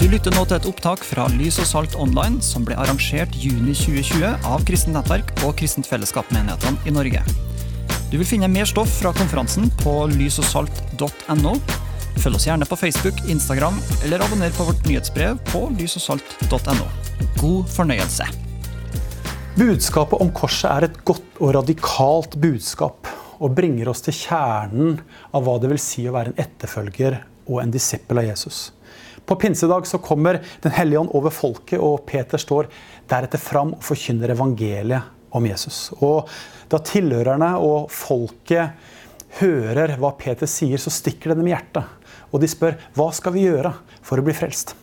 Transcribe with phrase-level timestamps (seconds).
[0.00, 3.74] Du lytter nå til et opptak fra Lys og Salt Online, som ble arrangert juni
[3.76, 7.20] 2020 av Kristent Nettverk og Kristent Fellesskap-menighetene i Norge.
[8.08, 11.52] Du vil finne mer stoff fra konferansen på lysogsalt.no.
[12.16, 16.88] Følg oss gjerne på Facebook, Instagram eller abonner på vårt nyhetsbrev på lysogsalt.no.
[17.36, 18.24] God fornøyelse.
[19.60, 24.96] Budskapet om korset er et godt og radikalt budskap og bringer oss til kjernen
[25.28, 27.20] av hva det vil si å være en etterfølger
[27.50, 28.70] og en disippel av Jesus.
[29.30, 32.66] På pinsedag så kommer Den hellige ånd over folket, og Peter står
[33.06, 35.92] deretter fram og forkynner evangeliet om Jesus.
[36.02, 36.26] Og
[36.66, 38.74] da tilhørerne og folket
[39.38, 41.86] hører hva Peter sier, så stikker det dem i hjertet.
[42.34, 43.70] Og de spør hva skal vi gjøre
[44.02, 44.74] for å bli frelst?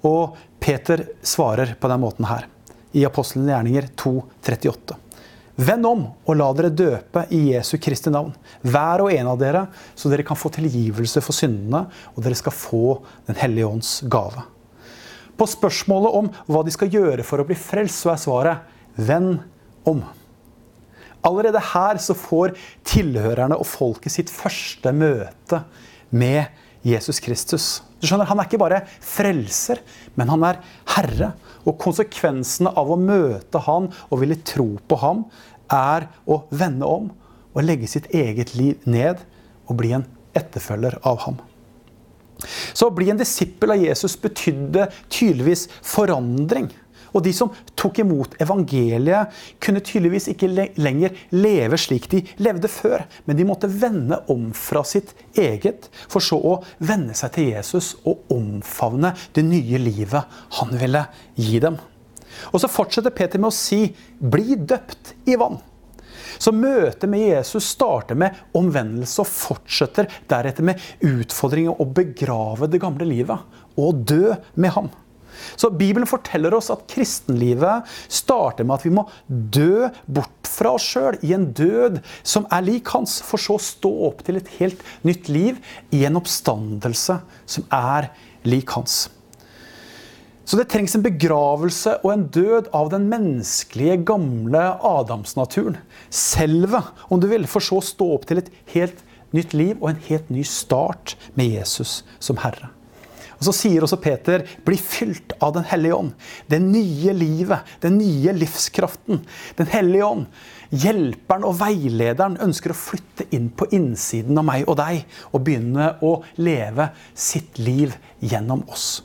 [0.00, 2.48] Og Peter svarer på den måten her,
[2.96, 5.03] i Apostelens gjerninger 2,38.
[5.54, 8.32] Vend om og la dere døpe i Jesu Kristi navn,
[8.66, 12.56] hver og en av dere, så dere kan få tilgivelse for syndene, og dere skal
[12.56, 12.98] få
[13.28, 14.42] Den hellige ånds gave.
[15.38, 19.40] På spørsmålet om hva de skal gjøre for å bli frelst, så er svaret vend
[19.86, 20.02] om.
[21.24, 25.62] Allerede her så får tilhørerne og folket sitt første møte
[26.10, 26.63] med Jesus
[27.20, 27.82] Kristus.
[28.00, 29.80] Du skjønner, Han er ikke bare frelser,
[30.16, 30.60] men han er
[30.96, 31.32] herre.
[31.64, 35.24] Og konsekvensene av å møte han og ville tro på ham,
[35.72, 37.08] er å vende om
[37.54, 39.22] og legge sitt eget liv ned
[39.64, 40.04] og bli en
[40.36, 41.38] etterfølger av ham.
[42.74, 46.68] Så å bli en disippel av Jesus betydde tydeligvis forandring.
[47.14, 53.06] Og de som tok imot evangeliet, kunne tydeligvis ikke lenger leve slik de levde før.
[53.24, 57.94] Men de måtte vende om fra sitt eget, for så å vende seg til Jesus
[58.04, 61.06] og omfavne det nye livet han ville
[61.38, 61.78] gi dem.
[62.50, 65.62] Og så fortsetter Peter med å si 'bli døpt i vann'.
[66.38, 72.80] Så møtet med Jesus starter med omvendelse og fortsetter deretter med utfordringen å begrave det
[72.82, 73.38] gamle livet
[73.78, 74.90] og dø med ham.
[75.56, 80.86] Så Bibelen forteller oss at kristenlivet starter med at vi må dø bort fra oss
[80.94, 84.54] sjøl i en død som er lik hans, for så å stå opp til et
[84.60, 85.58] helt nytt liv
[85.94, 87.18] i en oppstandelse
[87.56, 88.12] som er
[88.46, 89.04] lik hans.
[90.44, 95.78] Så det trengs en begravelse og en død av den menneskelige, gamle adamsnaturen.
[96.12, 99.00] Selve, om du vil, for så å stå opp til et helt
[99.34, 102.68] nytt liv og en helt ny start med Jesus som Herre.
[103.38, 106.12] Og Så sier også Peter, bli fylt av Den hellige ånd.
[106.50, 109.24] Det nye livet, den nye livskraften.
[109.58, 110.26] Den hellige ånd,
[110.70, 115.94] hjelperen og veilederen, ønsker å flytte inn på innsiden av meg og deg og begynne
[116.02, 119.02] å leve sitt liv gjennom oss.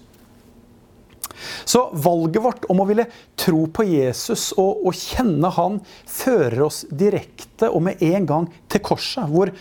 [1.65, 3.05] Så valget vårt om å ville
[3.39, 8.83] tro på Jesus og, og, kjenne han, fører oss direkte og med en gang til
[8.83, 9.29] korset.
[9.29, 9.51] Hvor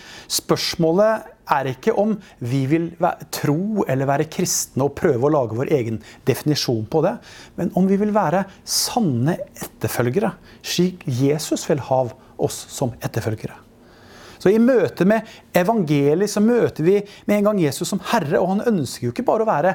[0.41, 2.91] spørsmålet er ikke om vi vil
[3.35, 7.15] tro eller være kristne og prøve å lage vår egen definisjon på det,
[7.59, 12.05] men om vi vil være sanne etterfølgere, slik Jesus vil ha
[12.39, 13.57] oss som etterfølgere.
[14.39, 15.27] Så I møte med
[15.57, 18.39] evangeliet så møter vi med en gang Jesus som Herre.
[18.39, 19.75] Og han ønsker jo ikke bare å være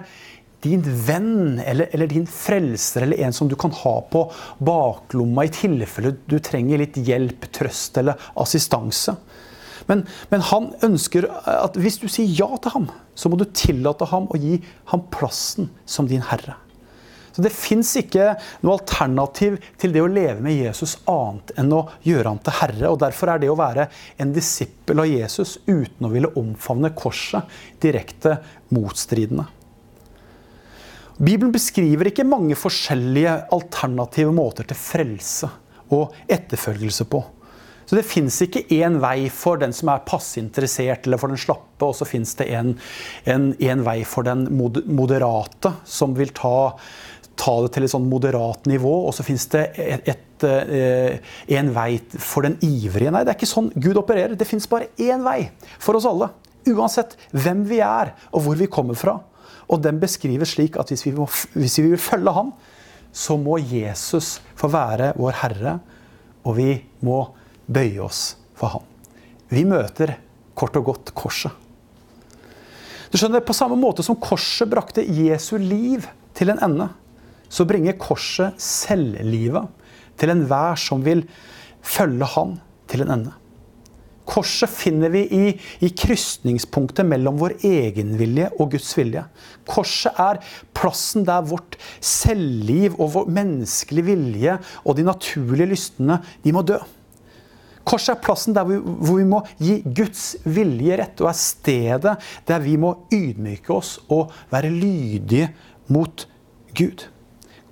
[0.63, 4.21] din venn eller, eller, din frelser eller en som du kan ha på
[4.63, 9.17] baklomma i tilfelle du trenger litt hjelp, trøst eller assistanse.
[9.89, 14.07] Men, men, han ønsker at hvis du sier ja til ham, så må du tillate
[14.11, 14.59] ham å gi
[14.91, 16.57] ham plassen som din herre.
[17.33, 21.87] Så Det fins ikke noe alternativ til det å leve med Jesus annet enn å
[22.05, 22.91] gjøre ham til herre.
[22.91, 23.87] og Derfor er det å være
[24.21, 27.49] en disippel av Jesus uten å ville omfavne korset
[27.81, 28.37] direkte
[28.75, 29.47] motstridende.
[31.17, 35.49] Bibelen beskriver ikke mange forskjellige alternative måter til frelse
[35.93, 37.21] og etterfølgelse på.
[37.85, 41.83] Så det fins ikke én vei for den som er passeinteressert eller for den slappe,
[41.85, 46.73] og så fins det en vei for den moderate, som vil ta,
[47.35, 48.93] ta, det til et sånn moderat nivå.
[49.07, 53.11] Og så fins det et, et, eh, en vei for den ivrige.
[53.11, 54.37] Nei, det er ikke sånn Gud opererer.
[54.39, 55.41] Det fins bare én vei
[55.77, 56.31] for oss alle.
[56.71, 59.19] Uansett hvem vi er og hvor vi kommer fra.
[59.71, 62.51] Og den beskrives slik at hvis vi, må, hvis vi vil følge ham,
[63.13, 65.77] så må Jesus få være vår Herre,
[66.43, 66.71] og vi
[67.05, 67.19] må
[67.67, 68.87] bøye oss for ham.
[69.53, 70.17] Vi møter
[70.57, 71.51] kort og godt korset.
[73.13, 76.89] Du skjønner, På samme måte som korset brakte Jesu liv til en ende,
[77.49, 79.69] så bringer korset selvlivet
[80.17, 81.21] til enhver som vil
[81.83, 83.33] følge Han til en ende.
[84.25, 85.51] Korset finner vi i,
[85.83, 89.25] i krysningspunktet mellom vår egenvilje og Guds vilje.
[89.67, 90.39] Korset er
[90.73, 96.79] plassen der vårt selvliv og vår menneskelige vilje og de naturlige lystene de må dø.
[97.83, 102.13] Korset er plassen der vi, hvor vi må gi Guds vilje rett, og er stedet
[102.47, 105.49] der vi må ydmyke oss og være lydige
[105.91, 106.25] mot
[106.77, 107.07] Gud.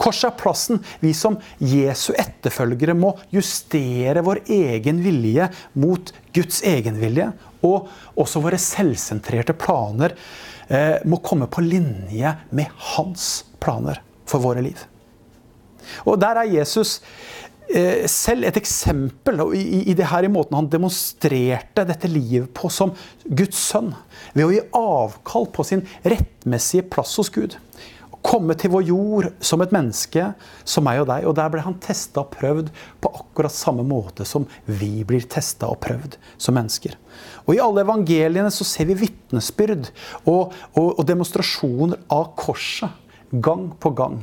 [0.01, 5.47] Korset er plassen vi som Jesu etterfølgere må justere vår egen vilje
[5.77, 7.29] mot Guds egenvilje.
[7.61, 10.15] Og også våre selvsentrerte planer
[10.67, 13.27] eh, må komme på linje med hans
[13.61, 14.81] planer for våre liv.
[16.05, 16.99] Og der er Jesus
[18.11, 22.93] selv et eksempel i, det her i måten han demonstrerte dette livet på som
[23.25, 23.93] Guds sønn.
[24.35, 27.57] Ved å gi avkall på sin rettmessige plass hos Gud
[28.25, 30.31] komme til vår jord som et menneske,
[30.67, 31.27] som meg og deg.
[31.27, 32.71] Og der ble han testa og prøvd
[33.01, 36.97] på akkurat samme måte som vi blir testa og prøvd som mennesker.
[37.47, 39.89] Og I alle evangeliene så ser vi vitnesbyrd
[40.25, 42.93] og, og, og demonstrasjoner av korset
[43.31, 44.21] gang på gang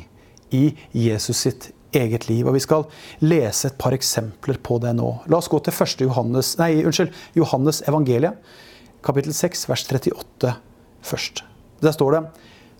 [0.54, 2.46] i Jesus sitt eget liv.
[2.46, 2.86] Og Vi skal
[3.20, 5.12] lese et par eksempler på det nå.
[5.26, 6.04] La oss gå til 1.
[6.08, 8.36] Johannes, nei, unnskyld, Johannes evangeliet,
[9.02, 10.54] kapittel 6, vers 38
[11.02, 11.44] først.
[11.82, 12.22] Der står det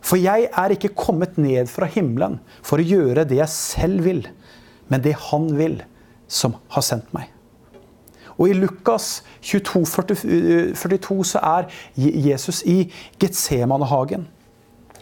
[0.05, 4.23] for jeg er ikke kommet ned fra himmelen for å gjøre det jeg selv vil,
[4.89, 5.83] men det Han vil,
[6.29, 7.33] som har sendt meg.
[8.39, 9.83] Og I Lukas 22,
[10.79, 11.67] 42 så er
[11.99, 12.85] Jesus i
[13.19, 14.29] Getsemanehagen.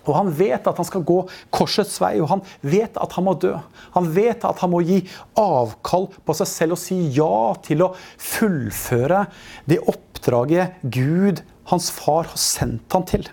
[0.06, 1.18] Og han vet at han skal gå
[1.54, 3.54] korsets vei, og han vet at han må dø.
[3.96, 5.00] Han vet at han må gi
[5.40, 7.92] avkall på seg selv og si ja til å
[8.22, 9.26] fullføre
[9.68, 11.42] det oppdraget Gud,
[11.72, 13.26] hans far, har sendt han til.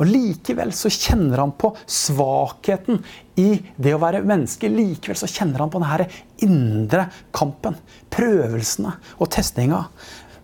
[0.00, 3.02] Og Likevel så kjenner han på svakheten
[3.38, 4.70] i det å være menneske.
[4.72, 6.08] Likevel så kjenner han på denne
[6.42, 7.76] indre kampen,
[8.10, 9.84] prøvelsene og testinga.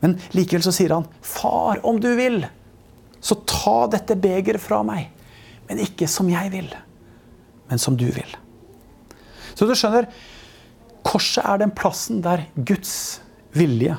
[0.04, 2.44] Men likevel så sier han, 'Far, om du vil,
[3.20, 5.08] så ta dette begeret fra meg.'
[5.68, 6.68] Men ikke som jeg vil,
[7.68, 8.36] men som du vil.
[9.54, 10.08] Så du skjønner,
[11.06, 13.20] korset er den plassen der Guds
[13.56, 13.96] vilje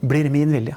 [0.00, 0.76] blir min vilje.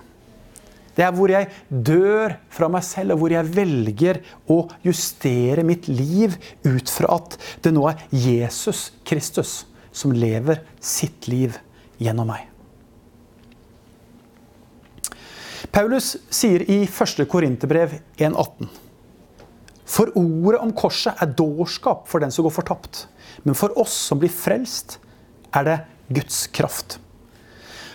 [0.92, 4.20] Det er hvor jeg dør fra meg selv, og hvor jeg velger
[4.52, 6.36] å justere mitt liv
[6.68, 9.62] ut fra at det nå er Jesus Kristus
[9.96, 11.56] som lever sitt liv
[12.02, 12.48] gjennom meg.
[15.72, 17.24] Paulus sier i 1.
[17.32, 18.68] Korinterbrev 1,18.:
[19.92, 23.06] For ordet om korset er dårskap for den som går fortapt.
[23.44, 25.00] Men for oss som blir frelst,
[25.52, 25.80] er det
[26.16, 27.00] Guds kraft.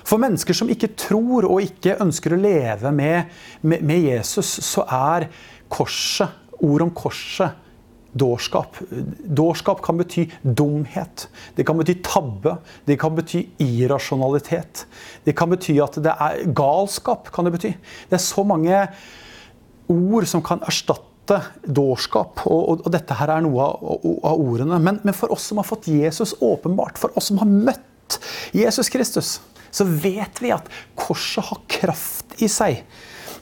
[0.07, 3.33] For mennesker som ikke tror og ikke ønsker å leve med,
[3.67, 5.31] med, med Jesus, så er
[5.73, 7.63] korset, ordet om korset,
[8.17, 8.79] dårskap.
[9.41, 11.27] Dårskap kan bety dumhet.
[11.57, 12.55] Det kan bety tabbe.
[12.89, 14.87] Det kan bety irrasjonalitet.
[15.27, 17.29] Det kan bety at det er galskap.
[17.35, 17.75] kan Det bety.
[18.09, 18.87] Det er så mange
[19.93, 21.16] ord som kan erstatte
[21.63, 22.45] dårskap.
[22.47, 24.79] Og, og, og, dette her er noe av, av ordene.
[24.83, 28.21] Men, men, for oss som har fått Jesus åpenbart, for oss som har møtt
[28.57, 29.37] Jesus Kristus,
[29.75, 32.85] så vet vi at korset har kraft i seg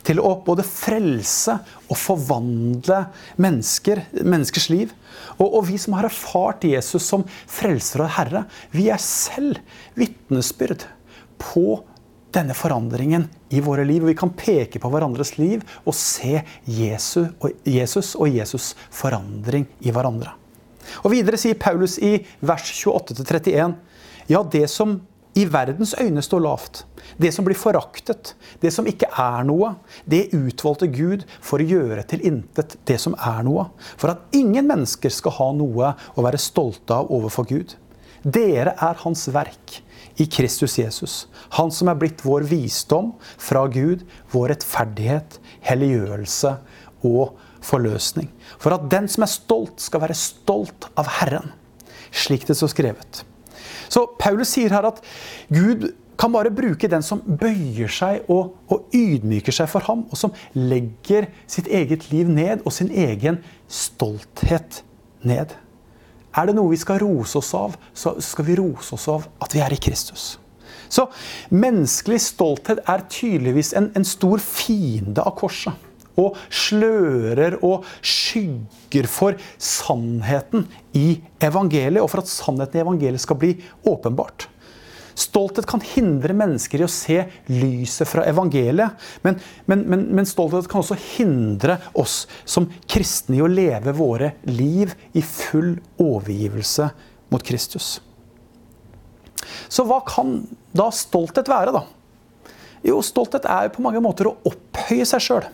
[0.05, 1.55] til å både frelse
[1.89, 3.05] og forvandle
[3.41, 4.93] mennesker, menneskers liv.
[5.39, 8.45] Og, og, vi som har erfart Jesus som frelser og herre,
[8.75, 9.61] vi er selv
[9.99, 10.85] vitnesbyrd
[11.41, 11.81] på
[12.35, 14.05] denne forandringen i våre liv.
[14.05, 20.35] Vi kan peke på hverandres liv og se Jesus, og Jesus forandring i hverandre.
[21.03, 23.75] Og Videre sier Paulus i vers 28-31.:
[24.29, 24.99] Ja, det som
[25.35, 26.85] i verdens øyne står lavt.
[27.19, 29.75] Det som blir foraktet, det som ikke er noe,
[30.07, 33.67] det utvalgte Gud for å gjøre til intet det som er noe.
[33.99, 37.75] For at ingen mennesker skal ha noe å være stolte av overfor Gud.
[38.25, 39.81] Dere er Hans verk
[40.21, 41.17] i Kristus Jesus.
[41.59, 46.55] Han som er blitt vår visdom fra Gud, vår rettferdighet, helliggjørelse
[47.05, 48.31] og forløsning.
[48.61, 51.53] For at den som er stolt, skal være stolt av Herren.
[52.15, 53.25] Slik det står skrevet.
[53.91, 55.03] Så Paulus sier her at
[55.53, 55.91] Gud
[56.21, 60.35] kan bare bruke den som bøyer seg og, og, ydmyker seg for ham, og som
[60.55, 64.83] legger sitt eget liv ned og sin egen stolthet
[65.27, 65.57] ned.
[66.35, 69.55] Er det noe vi skal rose oss av, så skal vi rose oss av at
[69.55, 70.35] vi er i Kristus.
[70.91, 71.07] Så
[71.55, 79.39] menneskelig stolthet er tydeligvis en, en stor fiende av korset og slører og skygger for
[79.59, 83.57] sannheten i evangeliet, og for at sannheten i evangeliet skal bli
[83.91, 84.47] åpenbart.
[85.15, 88.99] Stolthet kan hindre mennesker i å se lyset fra evangeliet.
[89.23, 89.39] Men,
[89.71, 94.95] men, men, men, stolthet kan også hindre oss som kristne i å leve våre liv
[95.15, 96.89] i full overgivelse
[97.31, 97.99] mot Kristus.
[99.69, 100.41] Så hva kan
[100.75, 101.85] da stolthet være, da?
[102.85, 105.47] Jo, stolthet er på mange måter å opphøye seg sjøl.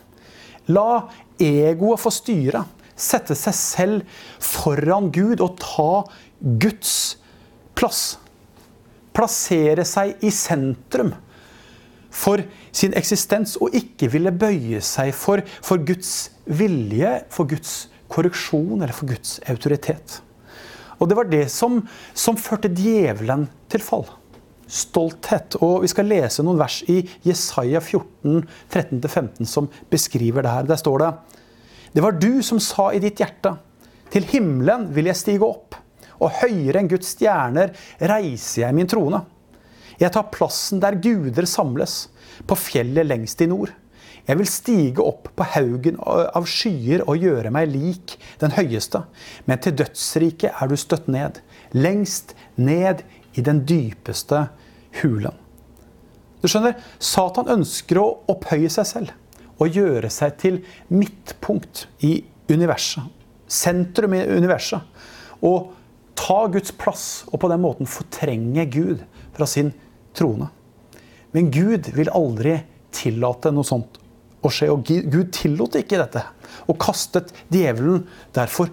[0.72, 1.06] La
[1.40, 2.64] egoet få styre.
[3.00, 6.02] Sette seg selv foran Gud og ta
[6.40, 6.94] Guds
[7.78, 8.18] plass.
[9.16, 11.12] Plassere seg i sentrum
[12.10, 12.42] for
[12.74, 18.94] sin eksistens og ikke ville bøye seg for, for Guds vilje, for Guds korreksjon eller
[18.94, 20.18] for Guds autoritet.
[21.00, 21.80] Og det var det som,
[22.12, 24.04] som førte djevelen til fall.
[24.70, 25.56] Stolthet.
[25.64, 30.68] Og vi skal lese noen vers i Jesaja 14, 13-15 som beskriver det her.
[30.68, 31.10] Der står det
[31.96, 33.56] Det var du som sa i ditt hjerte,
[34.10, 35.76] til himmelen vil jeg stige opp,
[36.20, 39.22] og høyere enn Guds stjerner reiser jeg min trone.
[40.00, 42.08] Jeg tar plassen der guder samles,
[42.48, 43.72] på fjellet lengst i nord.
[44.28, 49.02] Jeg vil stige opp på haugen av skyer og gjøre meg lik den høyeste.
[49.48, 51.40] Men til dødsriket er du støtt ned,
[51.72, 53.02] lengst ned
[53.34, 54.46] i den dypeste
[55.00, 55.36] hulen.
[56.40, 59.16] Du skjønner, Satan ønsker å opphøye seg selv
[59.60, 63.04] og gjøre seg til midtpunkt i universet.
[63.50, 64.80] Sentrum i universet.
[65.44, 65.74] Og
[66.30, 69.02] ta Guds plass og på den måten fortrenge Gud
[69.34, 69.72] fra sin
[70.14, 70.46] trone.
[71.34, 72.60] Men Gud vil aldri
[72.94, 73.98] tillate noe sånt
[74.46, 74.68] å skje.
[74.70, 76.22] Og Gud tillot ikke dette.
[76.70, 78.04] Og kastet djevelen
[78.36, 78.70] derfor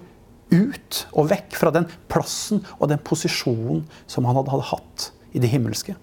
[0.53, 5.49] ut og vekk fra den plassen og den posisjonen som han hadde hatt i det
[5.51, 5.97] himmelske.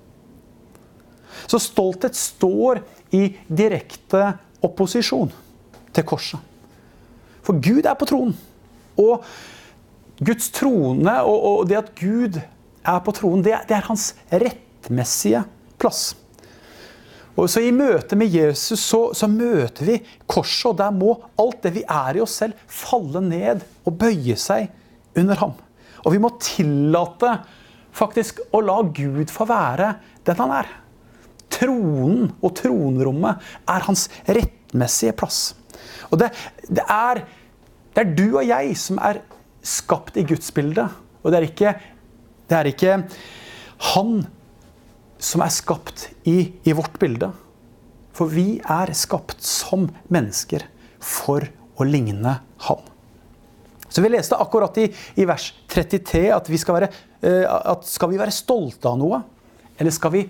[1.46, 2.82] Så stolthet står
[3.14, 4.34] i direkte
[4.64, 5.30] opposisjon
[5.94, 6.40] til korset.
[7.44, 8.34] For Gud er på tronen.
[8.99, 9.23] Og
[10.23, 15.42] Guds trone og, det at Gud er på tronen, det, det er hans rettmessige
[15.80, 16.12] plass.
[17.35, 19.99] Og så I møte med Jesus så, så, møter vi
[20.30, 24.37] korset, og der må alt det vi er i oss selv, falle ned og bøye
[24.38, 24.71] seg
[25.18, 25.56] under ham.
[26.04, 27.33] Og vi må tillate
[27.94, 29.94] faktisk å la Gud få være
[30.26, 30.71] den han er.
[31.54, 35.54] Tronen og tronrommet er hans rettmessige plass.
[36.12, 36.30] Og det,
[36.68, 37.25] det, er,
[37.94, 39.25] det er du og jeg som er
[39.64, 40.87] skapt i Guds bilde.
[41.25, 41.75] Og det er ikke,
[42.50, 42.99] det er ikke
[43.94, 44.25] han
[45.25, 47.30] som er skapt i, i vårt bilde.
[48.14, 50.66] For vi er skapt som mennesker
[51.02, 52.83] for å ligne Han.
[53.88, 54.88] Så Vi leste akkurat i,
[55.21, 56.88] i vers 33 at, vi skal, være,
[57.23, 57.44] uh,
[57.75, 59.21] at skal vi være stolte av noe,
[59.78, 60.25] eller skal vi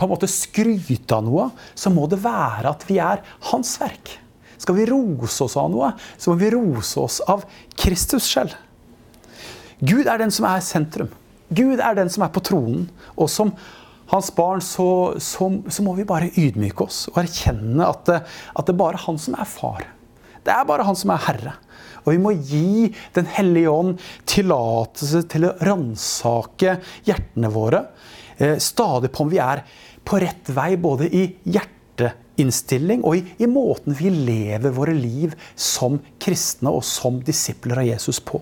[0.00, 4.14] på en måte skryte av noe, så må det være at vi er Hans verk.
[4.60, 7.46] Skal vi rose oss av noe, så må vi rose oss av
[7.80, 8.56] Kristus selv.
[9.80, 11.08] Gud er den som er sentrum.
[11.48, 13.54] Gud er den som er på tronen, og som
[14.10, 18.20] hans barn, så, så, så, må vi bare ydmyke oss og erkjenne at det,
[18.58, 19.86] at det bare han som er far.
[20.44, 21.56] Det er bare han som er herre.
[22.04, 23.98] Og vi må gi Den hellige ånd
[24.28, 27.84] tillatelse til å ransake hjertene våre.
[28.36, 29.62] Eh, stadig på om vi er
[30.04, 31.26] på rett vei både i
[32.40, 37.88] hjerteinnstilling og i, i måten vi lever våre liv som kristne og som disipler av
[37.88, 38.40] Jesus på.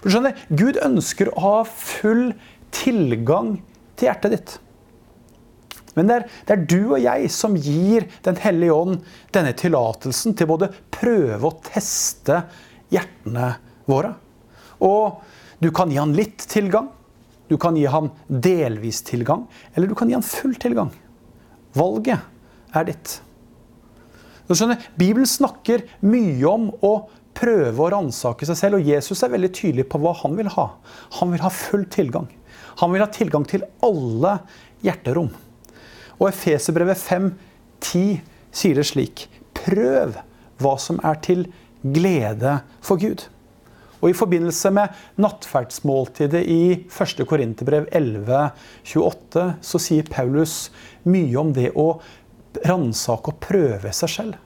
[0.00, 2.32] For du skjønner, Gud ønsker å ha full
[2.74, 3.58] tilgang
[3.96, 4.58] til hjertet ditt.
[5.96, 9.00] Men det er, det er, du og jeg som gir Den hellige ånd
[9.34, 12.44] denne tillatelsen til både prøve og teste
[12.94, 13.56] hjertene
[13.90, 14.14] våre.
[14.86, 15.18] Og
[15.60, 16.88] du kan gi han litt tilgang.
[17.50, 19.48] Du kan gi han delvis tilgang.
[19.74, 20.94] Eller du kan gi han full tilgang.
[21.76, 22.22] Valget
[22.76, 23.16] er ditt.
[24.48, 26.94] Du skjønner, Bibelen snakker mye om å
[27.38, 28.80] prøve å ransake seg selv.
[28.80, 30.66] Og Jesus er veldig tydelig på hva han vil ha.
[31.20, 32.28] Han vil ha full tilgang.
[32.82, 34.38] Han vil ha tilgang til alle
[34.84, 35.30] hjerterom.
[36.18, 39.26] Og Efeserbrevet 5.10 sier det slik
[39.60, 40.16] Prøv
[40.60, 41.46] hva som er til
[41.80, 43.26] glede for Gud.
[44.00, 47.20] Og I forbindelse med nattferdsmåltidet i 1.
[47.28, 50.70] Korinterbrev 11.28 så sier Paulus
[51.04, 51.90] mye om det å
[52.66, 54.38] ransake og prøve seg selv.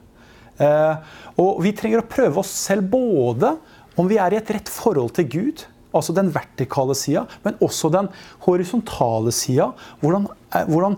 [0.61, 3.55] Eh, og vi trenger å prøve oss selv både
[3.99, 7.87] om vi er i et rett forhold til Gud, Altså den vertikale sida, men også
[7.87, 8.09] den
[8.43, 9.69] horisontale sida.
[10.01, 10.97] Hvordan, eh, hvordan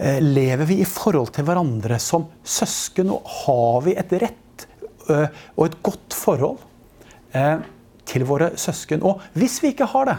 [0.00, 3.10] eh, lever vi i forhold til hverandre som søsken?
[3.12, 4.64] Og har vi et rett
[5.10, 6.62] og et godt forhold
[8.08, 9.04] til våre søsken?
[9.04, 10.16] Og hvis vi ikke har det,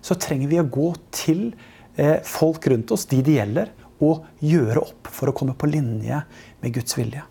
[0.00, 1.42] så trenger vi å gå til
[2.24, 6.22] folk rundt oss, de det gjelder, og gjøre opp for å komme på linje
[6.62, 7.22] med Guds vilje.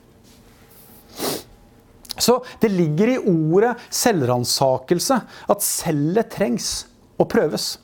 [2.19, 6.71] Så det ligger i ordet selvransakelse at cellet trengs
[7.19, 7.77] å prøves.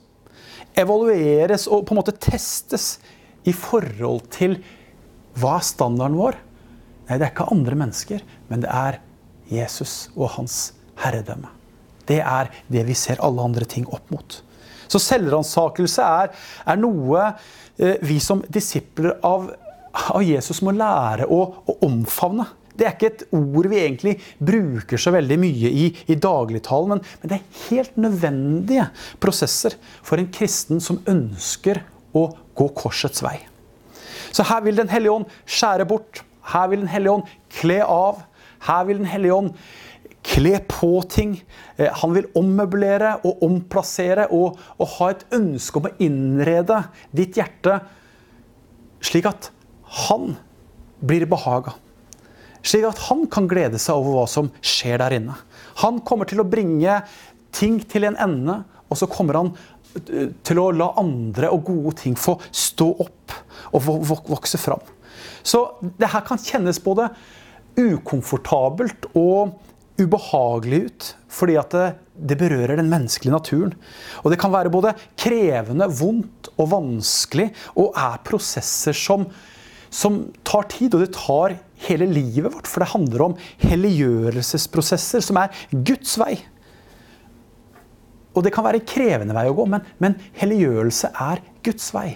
[0.75, 2.97] Evalueres og på en måte testes
[3.47, 4.57] i forhold til
[5.39, 6.37] hva er standarden vår?
[7.05, 8.99] Nei, det er ikke andre mennesker, men det er
[9.51, 11.51] Jesus og hans herredømme.
[12.09, 14.39] Det er det vi ser alle andre ting opp mot.
[14.91, 16.33] Så selvransakelse er,
[16.65, 17.31] er, noe
[17.77, 19.49] vi som disipler av,
[20.11, 22.47] av, Jesus må lære å, å omfavne.
[22.75, 24.13] Det er ikke et ord vi egentlig
[24.43, 28.89] bruker så veldig mye i, i dagligtalen, men, men, det er helt nødvendige
[29.23, 31.79] prosesser for en kristen som ønsker
[32.15, 33.37] å gå korsets vei.
[34.35, 36.23] Så her vil Den hellige ånd skjære bort.
[36.51, 38.25] Her vil Den hellige ånd kle av.
[38.67, 39.55] Her vil Den hellige ånd
[40.25, 41.37] kle på ting.
[41.77, 46.81] Eh, han vil ommøblere og omplassere og, og ha et ønske om å innrede
[47.15, 47.79] ditt hjerte
[49.05, 49.51] slik at
[50.05, 50.33] han
[51.05, 51.75] blir behaga.
[52.65, 55.37] Slik at han kan glede seg over hva som skjer der inne.
[55.83, 57.01] Han kommer til å bringe
[57.55, 59.53] ting til en ende, og så kommer han
[60.09, 63.37] eh, til å la andre og gode ting få stå opp
[63.75, 63.89] og
[64.29, 64.81] vokse fram.
[65.45, 65.61] Så
[65.99, 67.11] det her kan kjennes både
[67.77, 69.53] ukomfortabelt og
[69.99, 71.85] ubehagelig ut, fordi at det,
[72.15, 73.75] det, berører den menneskelige naturen.
[74.23, 79.27] Og det kan være både krevende, vondt og vanskelig, og er prosesser som,
[79.89, 80.95] som tar tid.
[80.95, 86.33] Og det tar hele livet vårt, for det handler om helliggjørelsesprosesser, som er Guds vei.
[88.35, 92.09] Og det kan være en krevende vei å gå, men, men helliggjørelse er Guds vei.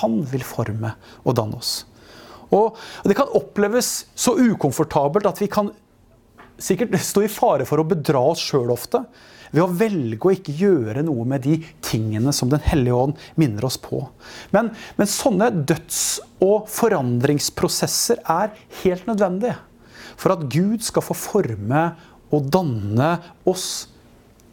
[0.00, 1.84] Han vil forme og danne oss.
[2.50, 2.74] Og
[3.06, 5.70] det kan oppleves så ukomfortabelt at vi kan
[6.62, 9.02] sikkert stå i fare for å bedra oss sjøl ofte.
[9.50, 13.66] Ved å velge å ikke gjøre noe med de tingene som Den hellige ånd minner
[13.66, 14.04] oss på.
[14.54, 19.58] Men, men sånne døds- og forandringsprosesser er helt nødvendige
[20.20, 21.82] for at Gud skal få forme
[22.30, 23.10] og danne
[23.48, 23.88] oss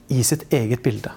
[0.09, 1.11] i sitt eget bilde.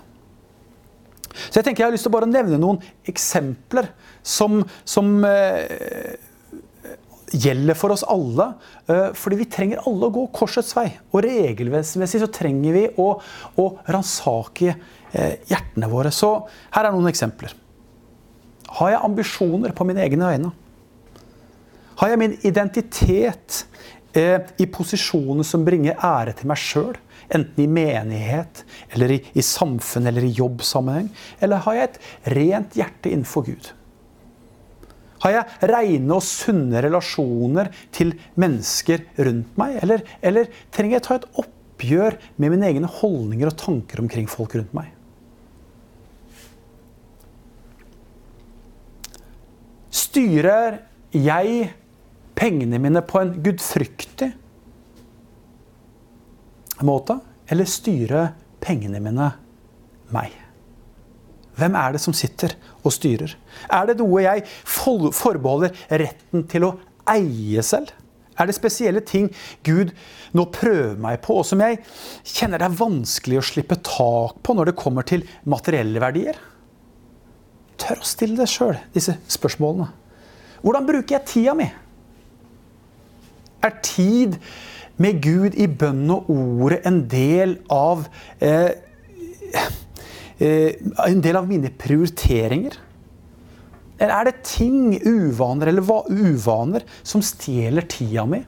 [1.30, 3.92] Så jeg tenker jeg har lyst til å bare nevne noen eksempler
[4.26, 6.18] som, som eh,
[7.30, 8.52] gjelder for oss alle.
[8.90, 10.88] Eh, fordi vi trenger alle å gå korsets vei.
[11.12, 13.12] Og regelmessig så trenger vi å,
[13.60, 16.12] å ransake eh, hjertene våre.
[16.14, 16.32] Så
[16.74, 17.54] her er noen eksempler.
[18.80, 20.52] Har jeg ambisjoner på mine egne øyne?
[22.00, 23.64] Har jeg min identitet
[24.16, 26.94] eh, i posisjoner som bringer ære til meg sjøl?
[27.30, 31.10] Enten i menighet, eller i, i samfunn eller i jobbsammenheng?
[31.38, 32.00] Eller har jeg et
[32.34, 33.68] rent hjerte innenfor Gud?
[35.20, 39.76] Har jeg reine og sunne relasjoner til mennesker rundt meg?
[39.84, 44.56] Eller, eller trenger jeg ta et oppgjør med mine egne holdninger og tanker omkring folk
[44.56, 44.88] rundt meg?
[49.92, 50.80] Styrer
[51.14, 51.70] jeg
[52.38, 54.32] pengene mine på en gudfryktig
[56.86, 57.20] måte?
[57.50, 59.34] Eller styrer pengene mine
[60.14, 60.39] meg?
[61.60, 63.34] Hvem er det som sitter og styrer?
[63.68, 66.76] Er det noe jeg forbeholder retten til å
[67.10, 67.92] eie selv?
[68.40, 69.28] Er det spesielle ting
[69.66, 69.92] Gud
[70.32, 71.82] nå prøver meg på, og som jeg
[72.24, 76.38] kjenner det er vanskelig å slippe tak på når det kommer til materielle verdier?
[77.80, 79.90] Tør å stille deg sjøl disse spørsmålene.
[80.64, 81.68] Hvordan bruker jeg tida mi?
[83.64, 84.38] Er tid
[85.00, 88.06] med Gud i bønn og ordet en del av
[88.44, 88.72] eh,
[90.40, 92.78] en del av mine prioriteringer?
[94.00, 98.40] Eller er det ting, uvaner eller uvaner, som stjeler tida mi?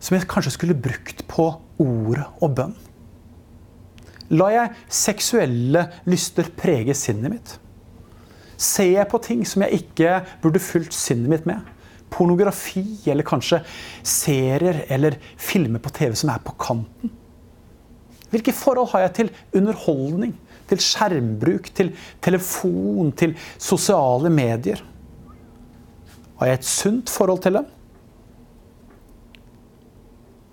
[0.00, 1.50] Som jeg kanskje skulle brukt på
[1.82, 2.74] ordet og bønn?
[4.32, 7.52] Lar jeg seksuelle lyster prege sinnet mitt?
[8.56, 11.60] Ser jeg på ting som jeg ikke burde fulgt sinnet mitt med?
[12.10, 13.60] Pornografi eller kanskje
[14.06, 17.12] serier eller filmer på TV som er på kanten?
[18.32, 20.32] Hvilke forhold har jeg til underholdning?
[20.70, 24.82] Til skjermbruk, til telefon, til sosiale medier?
[26.40, 27.70] Har jeg et sunt forhold til dem?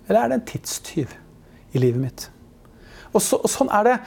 [0.08, 1.12] Eller er det en tidstyv
[1.72, 2.30] i livet mitt?
[3.12, 3.98] Og, så, og sånn er det.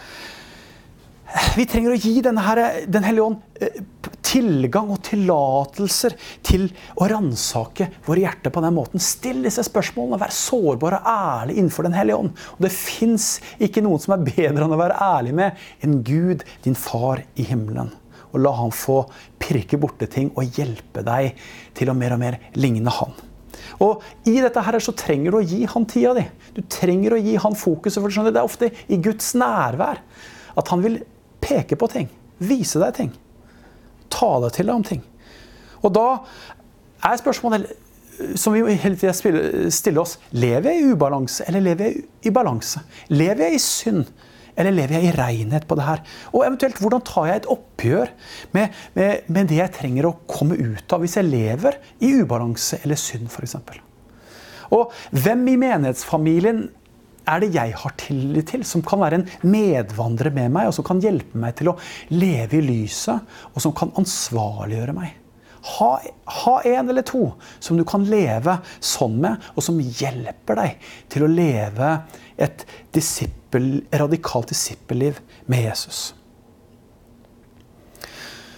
[1.58, 3.82] Vi trenger å gi denne her, Den hellige ånd eh,
[4.28, 6.68] tilgang og tillatelser til
[7.00, 9.04] å ransake våre hjerter på den måten.
[9.04, 12.44] Still disse spørsmålene, vær sårbar og ærlig innenfor Den hellige ånd.
[12.58, 16.46] Og det fins ikke noen som er bedre enn å være ærlig med enn Gud,
[16.66, 17.92] din far i himmelen.
[18.34, 19.02] Og la han få
[19.42, 21.40] pirke borte ting og hjelpe deg
[21.78, 23.16] til å mer og mer ligne han.
[23.84, 26.24] Og i dette her så trenger du å gi han tida di.
[26.56, 28.02] Du trenger å gi han fokuset.
[28.02, 30.02] for Det er ofte i Guds nærvær
[30.58, 31.00] at han vil
[31.48, 32.12] peke på ting.
[32.44, 33.16] Vise deg ting
[34.14, 35.04] tale til deg om ting.
[35.86, 36.08] Og da
[37.06, 37.76] er spørsmålet
[38.40, 42.82] som vi hele tida stiller oss Lever jeg i ubalanse, eller lever jeg i balanse?
[43.14, 44.08] Lever jeg i synd,
[44.58, 46.02] eller lever jeg i renhet på det her?
[46.32, 48.14] Og eventuelt, hvordan tar jeg et oppgjør
[48.58, 52.82] med, med, med det jeg trenger å komme ut av hvis jeg lever i ubalanse
[52.82, 53.60] eller synd, f.eks.?
[54.74, 56.66] Og hvem i menighetsfamilien
[57.28, 60.88] er det jeg har tillit til, som kan være en medvandrer med meg, og som
[60.88, 61.78] kan hjelpe meg til å
[62.14, 65.16] leve i lyset, og som kan ansvarliggjøre meg?
[65.68, 65.90] Ha,
[66.46, 67.24] ha en eller to
[67.60, 71.90] som du kan leve sånn med, og som hjelper deg til å leve
[72.40, 72.64] et
[72.96, 75.20] disippel, radikalt disippelliv
[75.52, 76.17] med Jesus.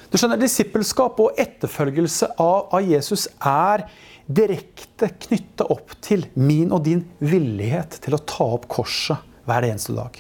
[0.09, 3.83] Du skjønner, Disippelskap og etterfølgelse av, av Jesus er
[4.25, 9.93] direkte knytta opp til min og din villighet til å ta opp korset hver eneste
[9.93, 10.17] dag.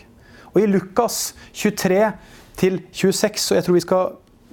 [0.53, 2.03] Og i Lukas 23
[2.59, 4.11] til 26, og jeg tror vi skal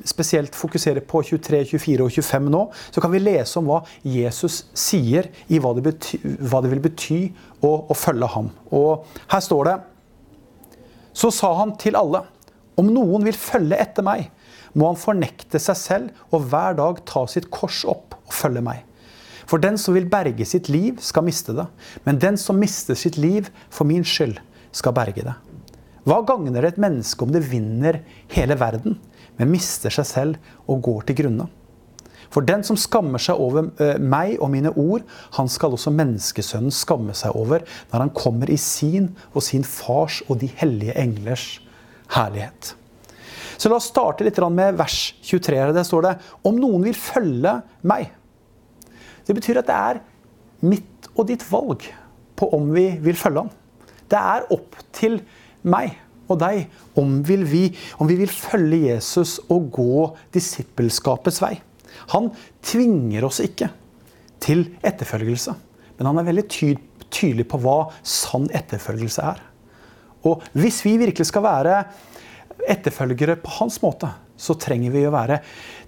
[0.08, 4.62] spesielt fokusere på 23, 24 og 25 nå, så kan vi lese om hva Jesus
[4.76, 7.20] sier i hva det, bety, hva det vil bety
[7.60, 8.48] å, å følge ham.
[8.72, 9.76] Og her står det
[11.16, 12.24] Så sa han til alle,
[12.76, 14.30] om noen vil følge etter meg,
[14.76, 18.84] må han fornekte seg selv og hver dag ta sitt kors opp og følge meg.
[19.46, 21.66] For den som vil berge sitt liv, skal miste det.
[22.04, 24.40] Men den som mister sitt liv for min skyld,
[24.76, 25.34] skal berge det.
[26.06, 28.02] Hva gagner det et menneske om det vinner
[28.34, 28.98] hele verden,
[29.38, 31.46] men mister seg selv og går til grunne?
[32.30, 35.06] For den som skammer seg over eh, meg og mine ord,
[35.38, 37.62] han skal også menneskesønnen skamme seg over
[37.92, 41.46] når han kommer i sin og sin fars og de hellige englers
[42.14, 42.74] herlighet.
[43.56, 45.58] Så la oss starte litt med vers 23.
[45.76, 46.14] Der står det
[46.46, 48.10] om noen vil følge meg.
[49.26, 50.02] Det betyr at det er
[50.66, 51.86] mitt og ditt valg
[52.36, 53.54] på om vi vil følge ham.
[54.06, 55.18] Det er opp til
[55.66, 55.96] meg
[56.30, 56.66] og deg
[56.98, 57.64] om, vil vi,
[58.02, 61.54] om vi vil følge Jesus og gå disippelskapets vei.
[62.12, 62.30] Han
[62.66, 63.70] tvinger oss ikke
[64.42, 65.54] til etterfølgelse,
[65.96, 69.40] men han er veldig tydelig på hva sann etterfølgelse er.
[70.26, 71.80] Og hvis vi virkelig skal være
[72.64, 75.40] etterfølgere på hans måte, så trenger vi å være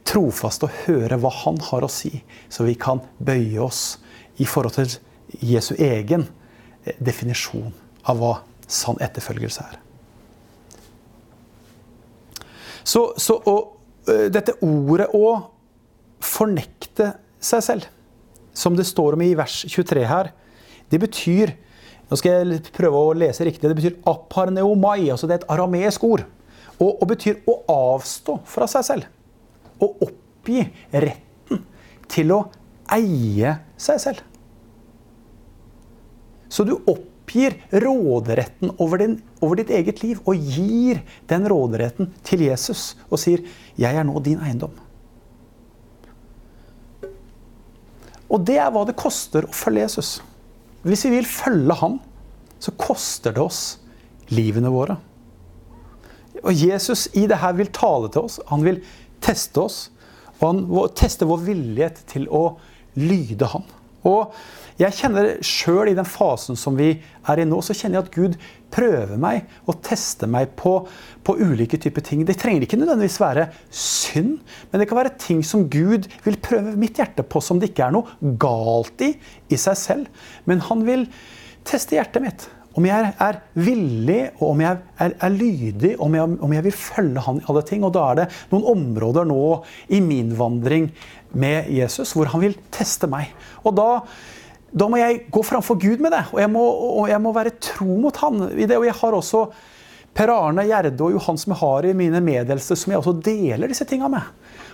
[0.09, 2.13] trofaste og høre hva han har å si,
[2.49, 3.99] så vi kan bøye oss
[4.41, 4.97] i forhold til
[5.45, 6.25] Jesu egen
[6.85, 7.75] eh, definisjon
[8.09, 8.33] av hva
[8.69, 9.81] sann etterfølgelse er.
[12.89, 13.75] Så, så og,
[14.09, 15.29] dette ordet å
[16.25, 17.13] fornekte
[17.45, 17.89] seg selv,
[18.57, 20.33] som det står om i vers 23 her,
[20.91, 21.57] det betyr
[22.09, 23.69] Nå skal jeg prøve å lese riktig.
[23.69, 25.11] Det betyr aparneomai.
[25.13, 26.23] altså Det er et aramesk ord.
[26.79, 29.09] Og, og betyr å avstå fra seg selv.
[29.83, 30.63] Å oppgi
[30.95, 31.65] retten
[32.11, 32.41] til å
[32.95, 34.25] eie seg selv.
[36.49, 42.47] Så du oppgir råderetten over, din, over, ditt eget liv og gir den råderetten til
[42.49, 43.45] Jesus og sier
[43.77, 44.79] 'Jeg er nå din eiendom'.
[48.29, 50.21] Og det er hva det koster å følge Jesus.
[50.85, 52.01] Hvis vi vil følge ham,
[52.61, 53.79] så koster det oss
[54.29, 54.99] livene våre.
[56.45, 58.39] Og Jesus i det her vil tale til oss.
[58.53, 58.83] Han vil
[59.25, 59.81] teste oss.
[60.39, 62.45] Og han teste vår villighet til å
[62.99, 63.67] lyde ham.
[64.07, 64.35] Og
[64.79, 66.93] jeg kjenner sjøl i den fasen som vi
[67.29, 68.37] er i nå, så kjenner jeg at Gud
[68.71, 70.75] prøver meg og tester meg på,
[71.27, 72.23] på, ulike typer ting.
[72.23, 74.37] Det trenger ikke nødvendigvis være synd,
[74.71, 77.89] men det kan være ting som Gud vil prøve mitt hjerte på, som det ikke
[77.89, 79.17] er noe galt i
[79.51, 80.25] i seg selv.
[80.47, 81.09] Men han vil
[81.69, 82.47] teste hjertet mitt.
[82.79, 86.77] Om jeg er villig, og om jeg er, er lydig, om jeg, om jeg, vil
[86.79, 87.87] følge han i alle ting.
[87.87, 89.45] Og da er det noen områder nå
[89.95, 90.91] i min vandring
[91.39, 93.33] med Jesus hvor han vil teste meg.
[93.67, 93.89] Og da
[94.69, 96.61] da må jeg gå framfor Gud med det, og jeg, må,
[97.01, 98.77] og jeg må, være tro mot Han i det.
[98.77, 99.47] Og jeg har også
[100.19, 103.71] Per Arne Gjerde og Johan som jeg har i mine meddelelser, som jeg også deler
[103.71, 104.29] disse tinga med.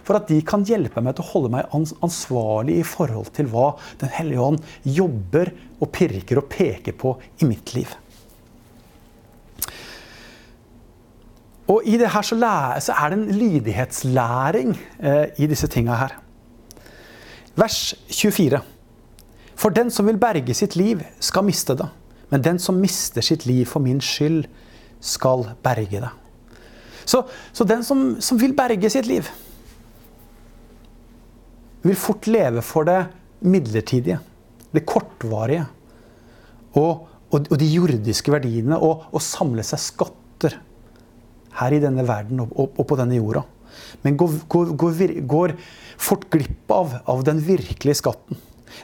[0.04, 3.72] For at de kan hjelpe meg til å holde meg ansvarlig i forhold til hva
[4.00, 7.88] Den hellige ånd jobber og pirker og peker på i mitt liv.
[11.72, 16.18] Og i det her så, er det en lydighetslæring eh, i disse tinga her.
[17.56, 18.60] Vers 24.
[19.56, 21.88] For den som vil berge sitt liv, skal miste det.
[22.30, 24.44] Men den som mister sitt liv for min skyld,
[25.00, 26.10] skal berge det.
[27.04, 29.28] Så, så den som, som, vil berge sitt liv,
[31.84, 33.00] vil fort leve for det
[33.44, 34.18] midlertidige,
[34.74, 35.66] det kortvarige.
[36.74, 40.56] Og, og, og de jordiske verdiene, og, og, samle seg skatter
[41.60, 43.44] her i denne verden og, og på denne jorda.
[44.02, 45.54] Men går, går, går, går
[46.00, 48.40] fort glipp av, av den virkelige skatten.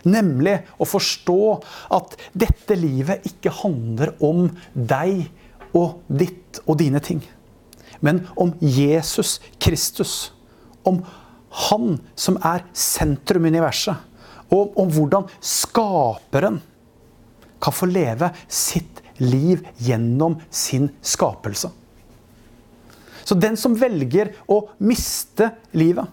[0.07, 1.41] Nemlig å forstå
[1.97, 5.27] at dette livet ikke handler om deg
[5.77, 7.23] og ditt og dine ting.
[8.01, 10.33] Men om Jesus Kristus.
[10.87, 11.03] Om
[11.51, 13.97] Han som er sentrum i universet.
[14.55, 16.61] Og om hvordan skaperen
[17.61, 21.71] kan få leve sitt liv gjennom sin skapelse.
[23.25, 26.09] Så den som velger å miste livet,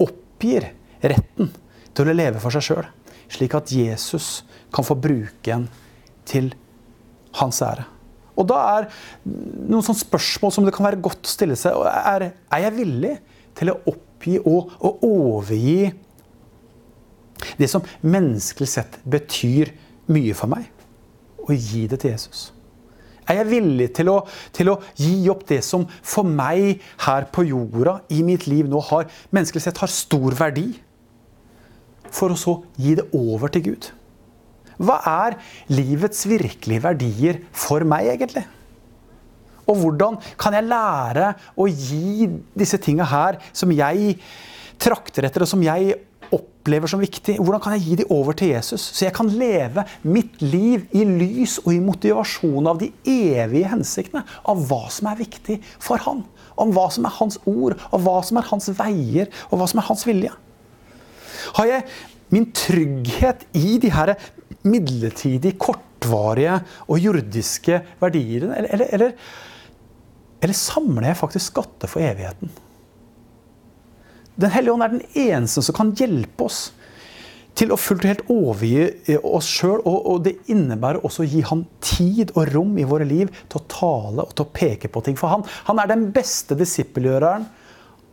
[0.00, 0.70] oppgir
[1.02, 1.50] retten
[1.92, 2.86] til å leve for seg sjøl,
[3.30, 5.66] slik at Jesus kan få bruke en
[6.28, 6.52] til
[7.40, 7.84] hans ære.
[8.38, 8.86] Og da er
[9.26, 12.30] noen sånne spørsmål som det kan være godt å stille seg, er,
[12.62, 13.16] jeg villig
[13.58, 14.09] til å oppgi
[14.44, 15.90] og, og overgi
[17.56, 19.72] det som menneskelig sett betyr
[20.12, 20.66] mye for meg,
[21.46, 22.50] og gi det til Jesus?
[23.30, 24.18] Er jeg villig til å,
[24.52, 28.80] til å, gi opp det som for meg her på jorda, i mitt liv nå,
[28.90, 30.68] har menneskelig sett har stor verdi?
[32.14, 33.90] for å så gi det over til Gud.
[34.80, 35.36] Hva er
[35.72, 38.46] livets virkelige verdier for meg, egentlig?
[39.68, 44.16] Og hvordan kan jeg lære å gi disse tinga her, som jeg
[44.80, 45.98] trakter etter, og som jeg
[46.34, 48.82] opplever som viktig, hvordan kan jeg gi de over til Jesus?
[48.94, 54.22] Så jeg kan leve mitt liv i lys og i motivasjon av de evige hensiktene.
[54.48, 56.22] Av hva som er viktig for han.
[56.60, 59.82] Om hva som er hans ord, og hva som er hans veier, og hva som
[59.82, 60.32] er hans vilje.
[61.56, 61.86] Har jeg
[62.30, 64.14] min trygghet i de her
[64.68, 68.52] midlertidige, kortvarige og jordiske verdiene?
[68.58, 69.38] Eller, eller, eller,
[70.40, 72.52] eller samler jeg faktisk skatter for evigheten?
[74.40, 76.70] Den hellige ånd er den eneste som kan hjelpe oss
[77.58, 79.82] til å fullt og helt overgi eh, oss sjøl.
[79.84, 83.66] Og, det innebærer også å gi han tid og rom i våre liv til å
[83.70, 85.18] tale og til å peke på ting.
[85.20, 87.44] For han, han er den beste disippelgjøreren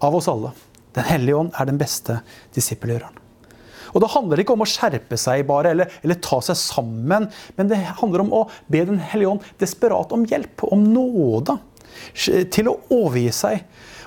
[0.04, 0.52] av oss alle.
[0.98, 2.20] Den hellige ånd er den beste
[2.58, 3.24] disippelgjøreren.
[3.96, 7.30] Og Det handler ikke om å skjerpe seg bare, eller, eller, ta seg sammen.
[7.56, 11.56] Men det handler om å be Den hellige ånd desperat om hjelp, om nåde.
[12.14, 13.64] Til å overgi seg.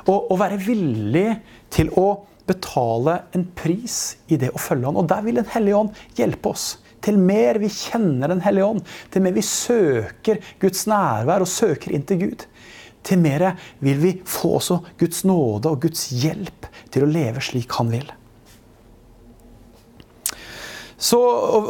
[0.06, 1.28] Og, og være villig
[1.72, 2.08] til å
[2.50, 5.00] betale en pris i det å følge Han.
[5.02, 6.78] Og der vil Den hellige ånd hjelpe oss.
[7.00, 11.94] Til mer vi kjenner Den hellige ånd, til mer vi søker Guds nærvær og søker
[11.96, 12.46] inn til Gud,
[13.06, 17.72] til mer vil vi få også Guds nåde og Guds hjelp til å leve slik
[17.78, 18.10] Han vil.
[21.00, 21.18] Så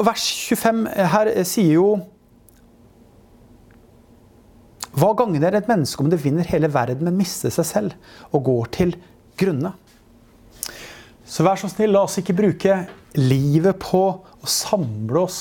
[0.03, 1.91] vers 25 her sier jo
[4.97, 8.71] Hva gagner et menneske om det vinner hele verden, men mister seg selv og går
[8.75, 8.97] til
[9.39, 9.73] grunne?
[11.23, 12.81] Så vær så snill, la oss ikke bruke
[13.15, 15.41] livet på å samle oss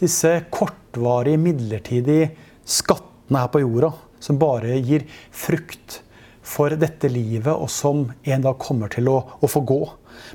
[0.00, 2.34] disse kortvarige, midlertidige
[2.68, 6.02] skattene her på jorda, som bare gir frukt
[6.46, 9.80] for dette livet, og som en dag kommer til å, å få gå.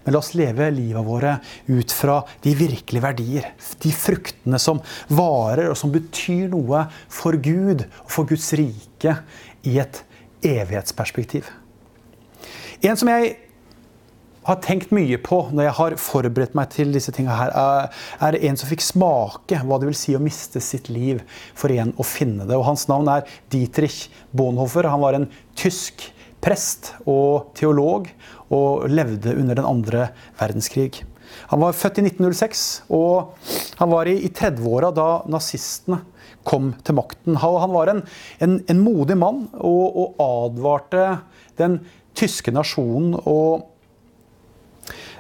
[0.04, 1.38] Men la oss leve livet våre
[1.70, 3.52] ut fra de virkelige verdier.
[3.84, 9.18] De fruktene som varer, og som betyr noe for Gud og for Guds rike
[9.68, 10.04] i et
[10.46, 11.48] evighetsperspektiv.
[12.82, 13.36] En som jeg
[14.48, 17.52] har tenkt mye på når jeg har forberedt meg til disse tingene her,
[18.26, 21.22] er en som fikk smake hva det vil si å miste sitt liv
[21.54, 22.58] for igjen å finne det.
[22.58, 24.90] Og Hans navn er Dietrich Bonhoeffer.
[24.90, 26.08] Han var en tysk
[26.42, 28.10] prest og teolog
[28.52, 30.10] og levde under den andre
[30.40, 31.04] verdenskrig.
[31.52, 33.34] Han var født i 1906, og
[33.80, 36.02] han var i, i 30-åra da nazistene
[36.48, 37.38] kom til makten.
[37.42, 38.02] Han var en,
[38.42, 41.06] en, en modig mann og, og, advarte
[41.62, 41.80] den
[42.18, 43.68] tyske nasjonen og,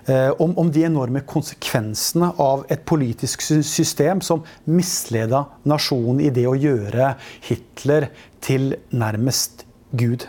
[0.09, 6.47] eh, om, om, de enorme konsekvensene av et politisk system som misleda nasjonen i det
[6.49, 7.13] å gjøre
[7.47, 8.09] Hitler
[8.43, 10.27] til nærmest Gud.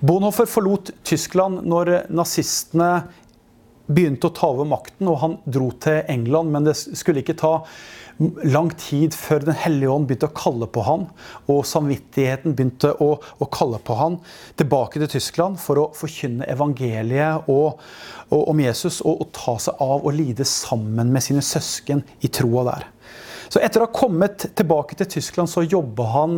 [0.00, 2.90] Bonhoeffer forlot Tyskland når nazistene
[3.86, 6.50] begynte å ta over makten, og han dro til England.
[6.54, 7.60] Men det skulle ikke ta
[8.48, 11.06] lang tid før Den hellige ånd begynte å kalle på han,
[11.52, 14.18] og samvittigheten begynte å, å kalle på han
[14.56, 17.82] tilbake til Tyskland for å forkynne evangeliet og,
[18.30, 22.32] og, om Jesus og, og ta seg av og lide sammen med sine søsken i
[22.32, 22.88] troa der.
[23.56, 26.32] Så etter å ha kommet tilbake til Tyskland, så jobba han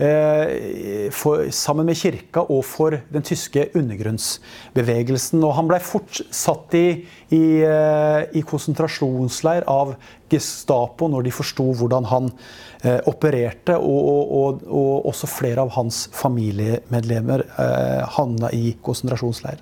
[0.00, 5.44] eh, for, sammen med kirka og for den tyske undergrunnsbevegelsen.
[5.44, 6.86] Og han blei fort satt i,
[7.28, 9.98] i, eh, i, konsentrasjonsleir av
[10.32, 15.76] Gestapo når de forsto hvordan han eh, opererte, og, og, og, og, også flere av
[15.76, 19.60] hans familiemedlemmer eh, havna i konsentrasjonsleir.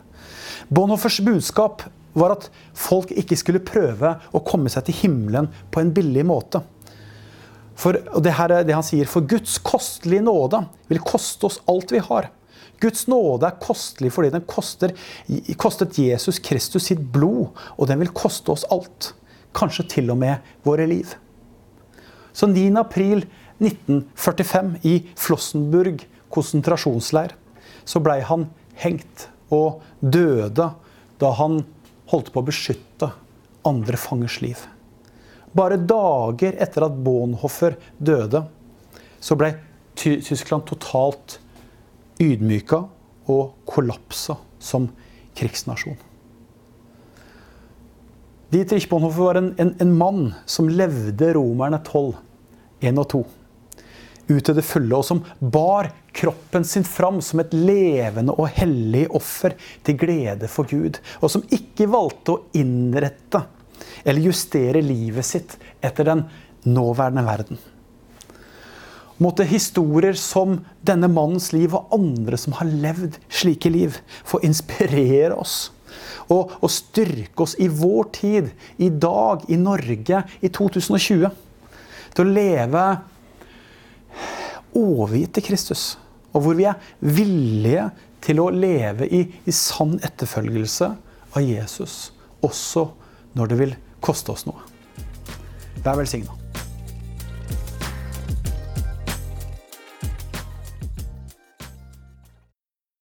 [0.70, 5.90] Bonhoffers budskap var at folk ikke skulle prøve å komme seg til himmelen på en
[5.94, 6.62] billig måte.
[7.80, 11.94] For det, her er det han sier, for Guds kostelige nåde vil koste oss alt
[11.94, 12.28] vi har.
[12.80, 14.92] Guds nåde er kostelig fordi den koster,
[15.60, 19.12] kostet Jesus Kristus sitt blod, og den vil koste oss alt.
[19.56, 21.16] Kanskje til og med våre liv.
[22.36, 22.68] Så 9.
[22.78, 23.24] april
[23.60, 27.34] 1945 i Flossenburg konsentrasjonsleir
[27.84, 28.46] så blei han
[28.80, 30.70] hengt og døde
[31.20, 31.62] da han
[32.12, 33.10] holdt på å beskytte
[33.66, 34.60] andre fangers liv.
[35.56, 38.44] Bare dager etter at Bonhoffer døde,
[39.20, 39.52] så ble
[39.98, 41.40] Tyskland totalt
[42.20, 42.84] ydmyka
[43.30, 44.88] og kollapsa som
[45.36, 45.98] krigsnasjon.
[48.50, 52.16] Dietrich Bonhoeffer var en, en, en, mann som levde romerne 12,
[52.82, 53.20] 1 og 2
[54.30, 59.08] ut til det fulle, og som bar kroppen sin fram som et levende og hellig
[59.16, 61.00] offer til glede for Gud.
[61.18, 63.42] Og som ikke valgte å innrette
[64.04, 66.24] eller justere livet sitt etter den
[66.64, 67.60] nåværende verden.
[69.20, 75.36] Måtte historier som denne mannens liv og andre som har levd slike liv, få inspirere
[75.36, 75.70] oss
[76.30, 81.26] Og, og styrke oss i vår tid, i dag, i Norge, i 2020.
[82.14, 82.84] Til å leve
[84.78, 85.82] overgitt til Kristus.
[86.30, 87.88] Og hvor vi er villige
[88.22, 90.92] til å leve i, i sann etterfølgelse
[91.34, 92.12] av Jesus.
[92.46, 92.86] Også
[93.38, 94.64] når det vil koste oss noe.
[95.84, 96.39] Vær velsigna.